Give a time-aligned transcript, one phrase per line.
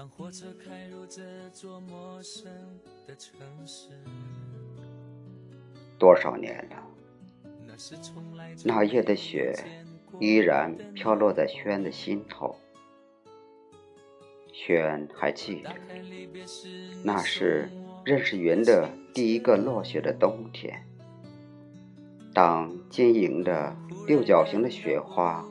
[0.00, 1.20] 当火车开入这
[1.52, 2.50] 座陌生
[3.06, 3.90] 的城市，
[5.98, 6.76] 多少年了？
[8.64, 9.54] 那夜的雪
[10.18, 12.56] 依然飘落在轩的心头。
[14.54, 15.70] 轩还记得，
[17.04, 17.70] 那是
[18.02, 20.82] 认识云的第一个落雪的冬天。
[22.32, 25.46] 当晶莹的六角形的雪花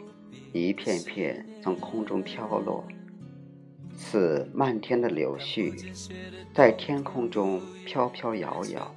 [0.53, 2.83] 一片片从空中飘落。
[4.01, 5.73] 似漫天的柳絮，
[6.53, 8.95] 在天空中飘飘摇摇，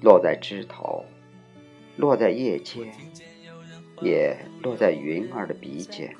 [0.00, 1.04] 落在枝头，
[1.96, 2.90] 落在叶间，
[4.00, 6.16] 也落在云儿的鼻尖。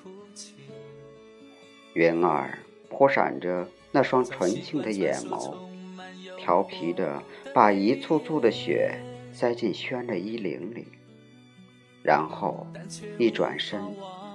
[1.95, 2.59] 云儿
[2.91, 5.57] 扑闪着那双纯净的眼眸，
[6.37, 7.23] 调皮的
[7.55, 9.01] 把一簇簇的雪
[9.33, 10.87] 塞进轩的衣领里，
[12.05, 12.67] 然后
[13.19, 13.81] 一转身，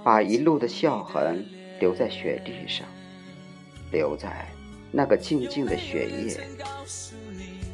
[0.03, 1.45] 把一路的笑痕。
[1.77, 2.87] 留在雪地上，
[3.91, 4.45] 留在
[4.91, 6.37] 那个静静的雪夜，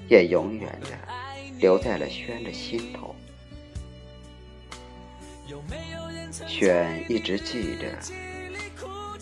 [0.08, 0.88] 也永远的
[1.59, 3.16] 留在了轩的心头。
[6.48, 7.98] 轩一直记得，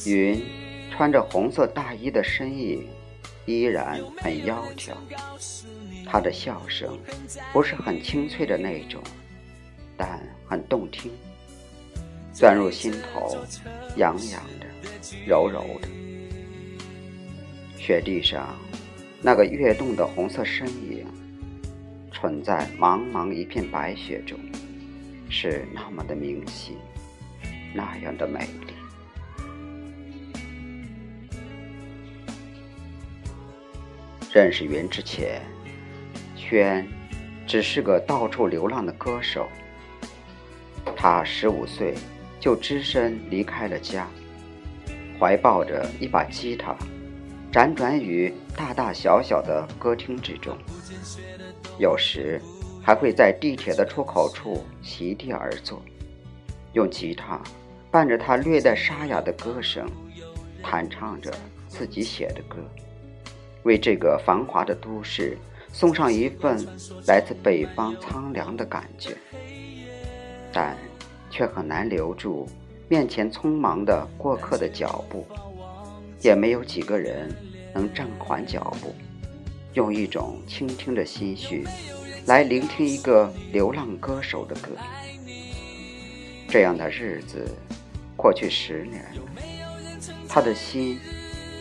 [0.05, 0.43] 云
[0.91, 2.87] 穿着红色大衣的身影
[3.45, 4.93] 依然很窈窕，
[6.05, 6.99] 她的笑声
[7.51, 9.01] 不是很清脆的那种，
[9.97, 11.11] 但很动听，
[12.33, 13.37] 钻入心头，
[13.97, 14.67] 痒痒的。
[15.25, 15.87] 柔柔的
[17.89, 18.55] 雪地上，
[19.19, 21.03] 那个跃动的红色身影，
[22.11, 24.37] 存在茫茫一片白雪中，
[25.27, 26.77] 是那么的明晰，
[27.73, 28.73] 那样的美丽。
[34.31, 35.41] 认识云之前，
[36.35, 36.87] 轩
[37.47, 39.49] 只是个到处流浪的歌手。
[40.95, 41.95] 他十五岁
[42.39, 44.07] 就只身离开了家。
[45.19, 46.77] 怀抱着一把吉他，
[47.51, 50.55] 辗转于大大小小的歌厅之中，
[51.79, 52.39] 有时
[52.81, 55.81] 还会在地铁的出口处席地而坐，
[56.73, 57.41] 用吉他
[57.89, 59.89] 伴着他略带沙哑的歌声，
[60.61, 61.33] 弹唱着
[61.67, 62.57] 自己写的歌，
[63.63, 65.35] 为这个繁华的都市
[65.73, 66.63] 送上一份
[67.07, 69.17] 来自北方苍凉的感觉，
[70.53, 70.77] 但
[71.31, 72.47] 却很难留住。
[72.87, 75.23] 面前匆忙的过客的脚步，
[76.21, 77.33] 也没有几个人
[77.73, 78.93] 能暂缓脚步，
[79.73, 81.65] 用一种倾听的心绪
[82.25, 84.69] 来聆听一个流浪歌手的歌。
[86.47, 87.47] 这样的日子
[88.17, 89.05] 过去十年，
[90.27, 90.99] 他的心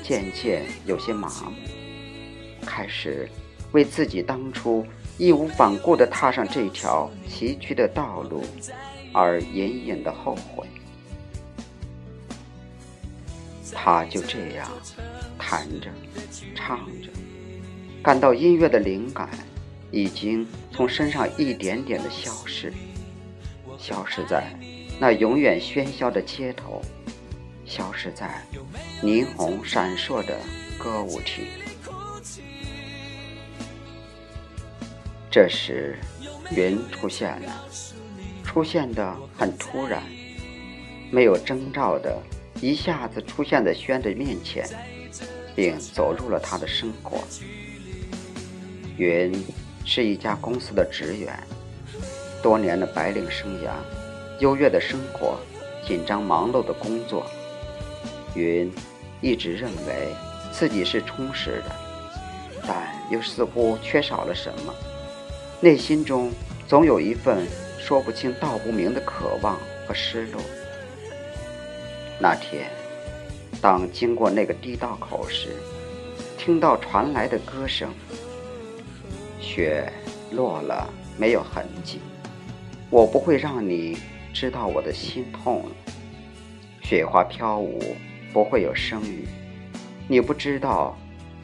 [0.02, 3.28] 渐渐有些麻木，开始
[3.72, 4.84] 为自己当初
[5.18, 8.42] 义无反顾地踏上这条崎岖的道路
[9.12, 10.66] 而隐隐的后悔。
[13.72, 14.68] 他就这样
[15.38, 15.90] 弹着、
[16.54, 17.08] 唱着，
[18.02, 19.28] 感到音乐的灵感
[19.90, 22.72] 已经从身上一点点的消失，
[23.78, 24.52] 消失在
[24.98, 26.82] 那永远喧嚣的街头，
[27.64, 28.42] 消失在
[29.02, 30.38] 霓虹闪烁的
[30.78, 31.44] 歌舞厅。
[35.30, 35.98] 这时，
[36.50, 37.64] 云出现了，
[38.42, 40.02] 出现的很突然，
[41.10, 42.20] 没有征兆的。
[42.60, 44.66] 一下子出现在轩的面前，
[45.54, 47.18] 并走入了他的生活。
[48.96, 49.32] 云
[49.84, 51.32] 是一家公司的职员，
[52.42, 53.70] 多年的白领生涯，
[54.40, 55.38] 优越的生活，
[55.86, 57.24] 紧张忙碌的工作。
[58.34, 58.72] 云
[59.20, 60.08] 一直认为
[60.52, 61.70] 自己是充实的，
[62.66, 64.74] 但又似乎缺少了什么，
[65.60, 66.32] 内心中
[66.66, 67.46] 总有一份
[67.78, 70.42] 说不清道不明的渴望和失落。
[72.20, 72.68] 那天，
[73.60, 75.50] 当经过那个地道口时，
[76.36, 77.88] 听到传来的歌声。
[79.40, 79.90] 雪
[80.32, 82.00] 落了，没有痕迹。
[82.90, 83.96] 我不会让你
[84.34, 85.64] 知道我的心痛。
[86.82, 87.94] 雪花飘舞，
[88.32, 89.24] 不会有声音。
[90.08, 90.98] 你不知道，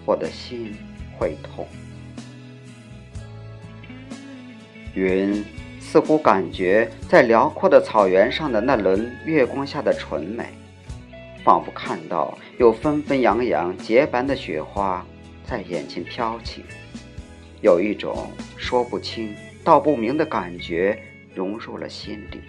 [0.05, 0.75] 我的心
[1.17, 1.69] 会痛。
[4.95, 5.45] 云
[5.81, 10.47] 似乎感觉在辽阔的草原上的那轮月光下的纯美。
[11.45, 15.07] 仿佛看到有纷纷扬扬洁白的雪花
[15.45, 16.65] 在眼前飘起，
[17.61, 20.99] 有一种说不清道不明的感觉
[21.35, 22.41] 融入了心底，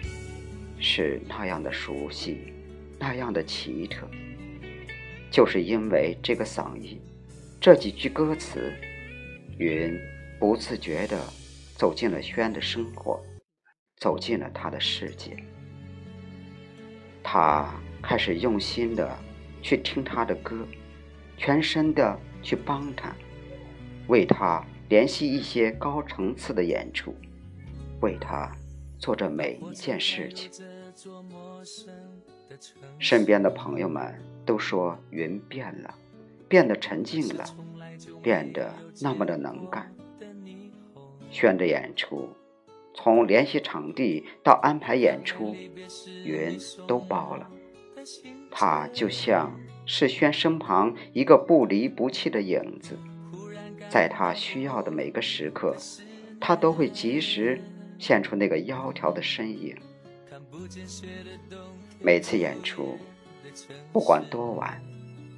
[0.80, 2.54] 是那样的熟悉，
[2.98, 4.08] 那样的奇特。
[5.30, 6.98] 就是因为这个嗓音，
[7.60, 8.72] 这几句歌词，
[9.58, 9.94] 云
[10.38, 11.20] 不自觉地
[11.74, 13.22] 走进了轩的生活，
[13.98, 15.36] 走进了他的世界。
[17.22, 17.68] 他。
[18.08, 19.18] 开始用心的
[19.60, 20.64] 去听他的歌，
[21.36, 23.12] 全身的去帮他，
[24.06, 27.12] 为他联系一些高层次的演出，
[28.00, 28.48] 为他
[28.96, 30.48] 做着每一件事情。
[33.00, 34.14] 身边的朋友们
[34.44, 35.92] 都说云变了，
[36.46, 37.44] 变得沉静了，
[38.22, 38.72] 变得
[39.02, 39.92] 那么的能干。
[41.28, 42.28] 选的演出，
[42.94, 45.56] 从联系场地到安排演出，
[46.24, 46.56] 云
[46.86, 47.50] 都包了。
[48.50, 52.98] 他就像是轩身旁一个不离不弃的影子，
[53.88, 55.76] 在他需要的每个时刻，
[56.40, 57.60] 他都会及时
[57.98, 59.76] 现出那个窈窕的身影。
[62.00, 62.98] 每次演出，
[63.92, 64.80] 不管多晚，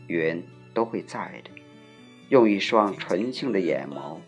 [0.07, 0.43] 云
[0.73, 1.51] 都会在的，
[2.29, 4.19] 用一双纯净的眼眸，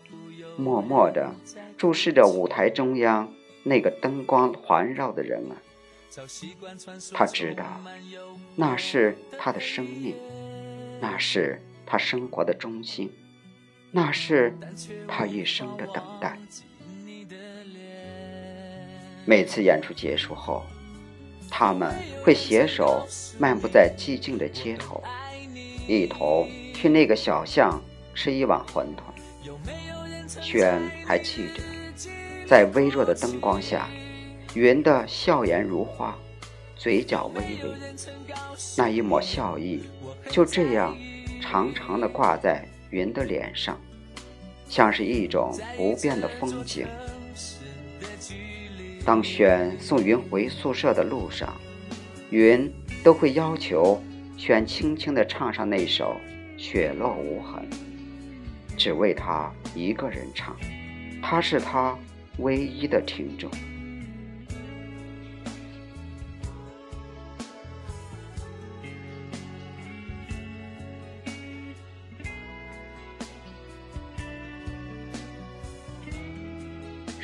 [0.57, 1.33] 默默地
[1.77, 3.31] 注视着舞台中央
[3.63, 5.55] 那个灯光环绕的人儿。
[7.13, 7.81] 他知道，
[8.55, 10.15] 那是他的生命，
[10.99, 13.09] 那是他生活的中心，
[13.91, 14.53] 那是
[15.07, 16.37] 他一生的等待。
[19.25, 20.65] 每次演出结束后，
[21.49, 21.93] 他们
[22.23, 23.07] 会携手
[23.39, 25.01] 漫步在寂静的街头，
[25.87, 27.81] 一同去那个小巷
[28.13, 30.41] 吃一碗馄饨。
[30.41, 31.61] 轩还记得，
[32.47, 33.87] 在微弱的灯光下。
[34.53, 36.17] 云的笑颜如花，
[36.75, 37.73] 嘴角微微，
[38.77, 39.83] 那一抹笑意
[40.29, 40.97] 就这样
[41.41, 43.79] 长长的挂在云的脸上，
[44.67, 46.85] 像是一种不变的风景。
[49.05, 51.55] 当轩送云回宿舍的路上，
[52.29, 52.69] 云
[53.03, 54.03] 都会要求
[54.37, 56.17] 轩轻轻地唱上那首
[56.61, 57.65] 《雪落无痕》，
[58.75, 60.57] 只为他一个人唱，
[61.21, 61.97] 他是他
[62.39, 63.49] 唯一的听众。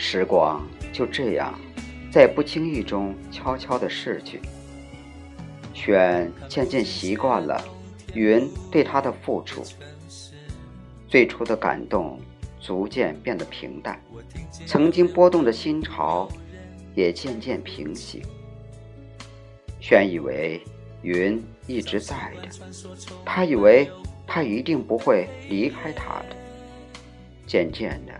[0.09, 1.53] 时光就这样
[2.09, 4.39] 在不经意中悄悄地逝去。
[5.73, 7.61] 轩渐渐习惯了
[8.13, 9.61] 云对他的付出，
[11.09, 12.17] 最初的感动
[12.61, 14.01] 逐渐变得平淡，
[14.65, 16.29] 曾经波动的心潮
[16.95, 18.23] 也渐渐平息。
[19.81, 20.61] 轩以为
[21.01, 22.47] 云一直在的，
[23.25, 23.91] 他以为
[24.25, 26.35] 他一定不会离开他的。
[27.45, 28.13] 渐渐的，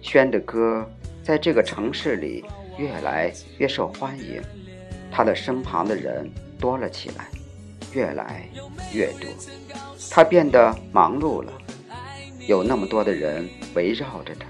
[0.00, 0.88] 轩的歌。
[1.26, 2.44] 在这个城市里，
[2.78, 4.40] 越来越受欢迎，
[5.10, 7.26] 他的身旁的人多了起来，
[7.92, 8.48] 越来
[8.92, 9.28] 越多，
[10.08, 11.52] 他变得忙碌了，
[12.46, 14.46] 有那么多的人围绕着他，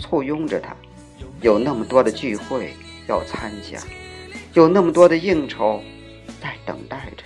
[0.00, 0.74] 簇拥着他，
[1.40, 2.74] 有那么多的聚会
[3.06, 3.78] 要参加，
[4.54, 5.80] 有那么多的应酬
[6.42, 7.22] 在等待着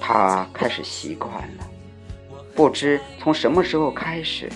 [0.00, 1.70] 他开始习惯了，
[2.56, 4.50] 不知从什么时候开始，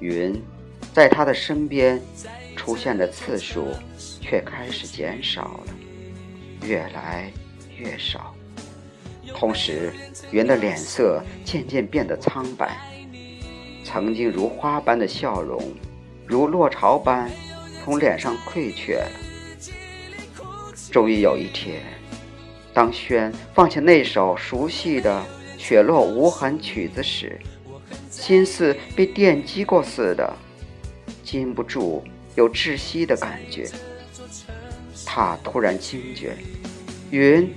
[0.00, 0.42] 云。
[0.94, 2.00] 在他的身边
[2.54, 3.66] 出现的次数
[4.20, 5.74] 却开始减少了，
[6.64, 7.32] 越来
[7.76, 8.32] 越少。
[9.34, 9.92] 同时，
[10.30, 12.78] 云的脸色渐渐变得苍白，
[13.82, 15.60] 曾经如花般的笑容，
[16.24, 17.28] 如落潮般
[17.82, 19.10] 从脸上溃去了。
[20.92, 21.82] 终于有一天，
[22.72, 25.20] 当轩放下那首熟悉的
[25.60, 27.36] 《雪落无痕》曲子时，
[28.08, 30.32] 心似被电击过似的。
[31.24, 32.04] 禁不住
[32.34, 33.68] 有窒息的感觉，
[35.06, 36.36] 他突然惊觉，
[37.10, 37.52] 云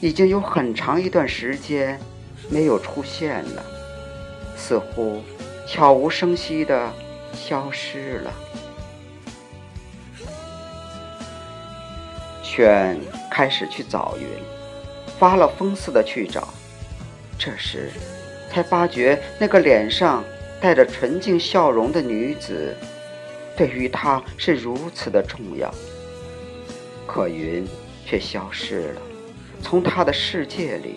[0.00, 1.98] 已经有很长一段时间
[2.50, 3.64] 没有出现了，
[4.56, 5.22] 似乎
[5.66, 6.92] 悄无声息地
[7.32, 8.32] 消失了。
[12.42, 12.98] 犬
[13.30, 14.26] 开始去找云，
[15.18, 16.48] 发了疯似的去找，
[17.38, 17.90] 这时
[18.50, 20.22] 才发觉那个脸上
[20.60, 22.76] 带着纯净笑容的女子。
[23.62, 25.72] 对于他是如此的重要，
[27.06, 27.64] 可云
[28.04, 29.02] 却消失了，
[29.62, 30.96] 从他的世界里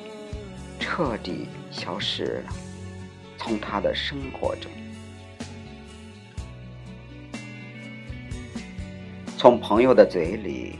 [0.80, 2.54] 彻底消失了，
[3.38, 4.72] 从他的生活中，
[9.38, 10.80] 从朋友的嘴里，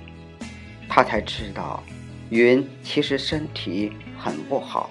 [0.90, 1.84] 他才知道，
[2.32, 4.90] 云其实身体很不好。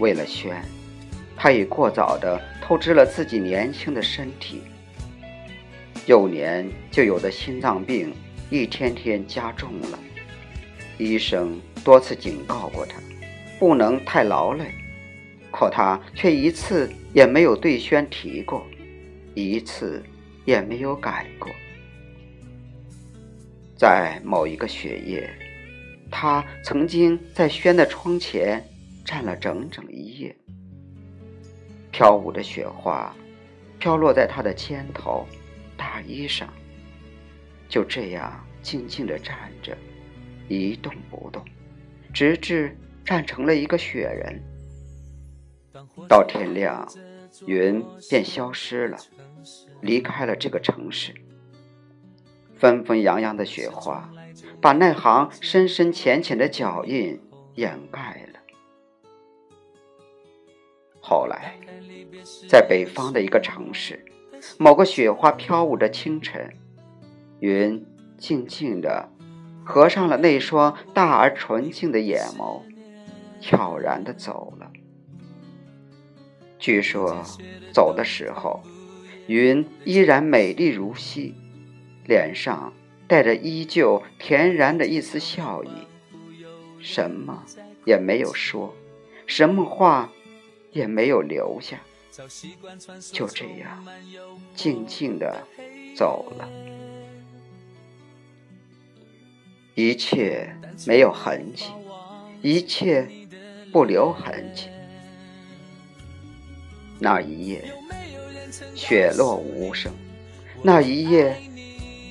[0.00, 0.60] 为了轩，
[1.36, 4.64] 他已过早的透支了自己年轻的身体。
[6.08, 8.14] 幼年就有的心脏病，
[8.48, 9.98] 一天天加重了。
[10.96, 12.98] 医生多次警告过他，
[13.58, 14.72] 不能太劳累，
[15.50, 18.66] 可他却一次也没有对轩提过，
[19.34, 20.02] 一次
[20.46, 21.50] 也没有改过。
[23.76, 25.28] 在某一个雪夜，
[26.10, 28.66] 他曾经在轩的窗前
[29.04, 30.34] 站了整整一夜。
[31.90, 33.14] 飘舞的雪花
[33.78, 35.26] 飘落在他的肩头、
[36.06, 36.46] 衣裳，
[37.68, 39.76] 就这样静静地站着，
[40.48, 41.44] 一动不动，
[42.12, 44.42] 直至站成了一个雪人。
[46.08, 46.86] 到天亮，
[47.46, 48.98] 云便消失了，
[49.80, 51.14] 离开了这个城市。
[52.56, 54.10] 纷纷扬扬的雪花，
[54.60, 57.20] 把那行深深浅浅的脚印
[57.54, 58.40] 掩盖了。
[61.00, 61.56] 后来，
[62.48, 64.04] 在北方的一个城市，
[64.58, 66.52] 某个雪花飘舞的清晨，
[67.40, 67.84] 云
[68.16, 69.08] 静静地
[69.64, 72.62] 合上了那双大而纯净的眼眸，
[73.40, 74.70] 悄然地走了。
[76.58, 77.22] 据说，
[77.72, 78.62] 走的时候，
[79.26, 81.34] 云依然美丽如昔。
[82.04, 82.72] 脸上
[83.06, 85.68] 带着依旧恬然的一丝笑意，
[86.78, 87.44] 什么
[87.84, 88.74] 也没有说，
[89.26, 90.10] 什么话
[90.72, 91.80] 也没有留下，
[93.12, 93.86] 就这样
[94.54, 95.46] 静静的
[95.96, 96.48] 走了。
[99.74, 100.52] 一切
[100.86, 101.66] 没有痕迹，
[102.42, 103.08] 一切
[103.72, 104.68] 不留痕迹。
[106.98, 107.72] 那一夜，
[108.74, 109.92] 雪落无声。
[110.62, 111.40] 那一夜。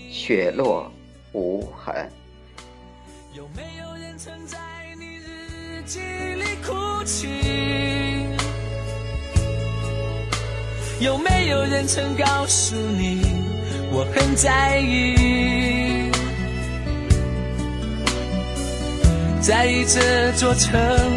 [0.09, 0.91] 雪落
[1.33, 2.09] 无痕。
[3.33, 4.57] 有没有人曾在
[4.97, 7.96] 你日记里哭泣？
[10.99, 13.21] 有没有人曾告诉你
[13.91, 16.11] 我很在意？
[19.39, 20.73] 在意这座城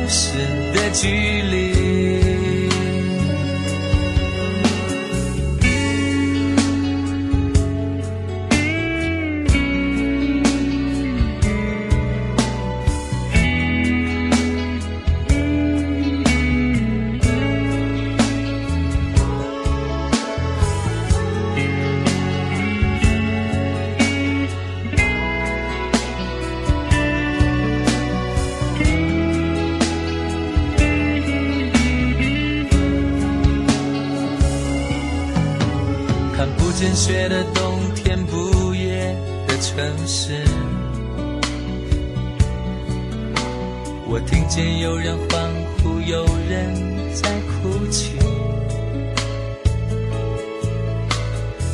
[0.07, 0.37] 市
[0.73, 1.09] 的距
[1.43, 2.40] 离。
[36.91, 39.15] 见雪的冬天，不夜
[39.47, 40.43] 的城市。
[44.09, 46.75] 我听见有人欢呼，有人
[47.15, 48.19] 在哭泣。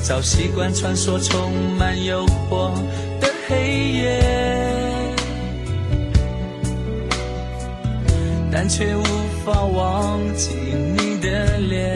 [0.02, 2.74] 早习惯穿梭充满诱惑
[3.18, 4.22] 的黑夜，
[8.52, 9.02] 但却无
[9.46, 10.50] 法忘记
[10.94, 11.95] 你的脸。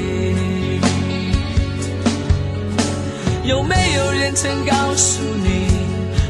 [3.43, 5.65] 有没有人曾告诉你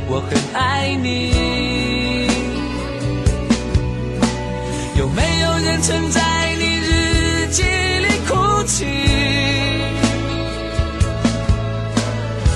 [0.08, 1.32] 我很爱你？
[4.98, 8.86] 有没有人曾在你日记里哭泣？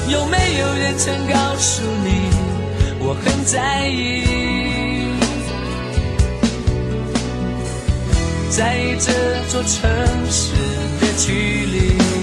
[0.10, 2.30] 有没有人曾告诉你
[3.00, 4.24] 我很在意？
[8.50, 9.12] 在意这
[9.50, 9.92] 座城
[10.32, 10.54] 市
[11.02, 12.15] 的距离？